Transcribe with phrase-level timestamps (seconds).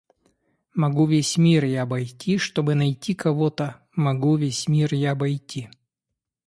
[0.73, 5.69] Могу весь мир я обойти, Чтобы найти кого-то Могу весь мир я обойти.